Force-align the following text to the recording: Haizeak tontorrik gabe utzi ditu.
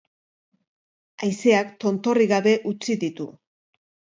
Haizeak 1.27 1.75
tontorrik 1.85 2.33
gabe 2.33 2.57
utzi 2.73 2.97
ditu. 3.05 3.29